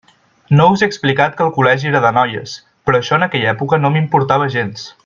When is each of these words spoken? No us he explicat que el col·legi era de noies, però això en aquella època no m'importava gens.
No 0.59 0.65
us 0.75 0.81
he 0.83 0.87
explicat 0.91 1.35
que 1.41 1.45
el 1.47 1.53
col·legi 1.59 1.91
era 1.91 2.03
de 2.07 2.13
noies, 2.17 2.57
però 2.89 3.03
això 3.05 3.21
en 3.21 3.29
aquella 3.29 3.55
època 3.57 3.83
no 3.85 3.97
m'importava 3.97 4.53
gens. 4.59 4.93